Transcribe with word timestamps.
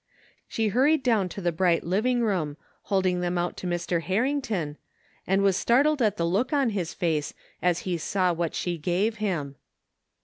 She 0.47 0.69
hurried 0.69 1.03
down 1.03 1.29
to 1.29 1.41
the 1.41 1.51
bright 1.51 1.83
living 1.83 2.23
room, 2.23 2.57
holding 2.85 3.21
them 3.21 3.37
out 3.37 3.55
to 3.57 3.67
Mr. 3.67 4.01
Harrington, 4.01 4.79
and 5.27 5.43
was 5.43 5.55
startled 5.55 6.01
at 6.01 6.17
the 6.17 6.25
look 6.25 6.51
on 6.51 6.71
his 6.71 6.91
face 6.91 7.35
as 7.61 7.81
he 7.85 7.99
saw 7.99 8.33
what 8.33 8.55
she 8.55 8.79
gave 8.79 9.17
him. 9.17 9.57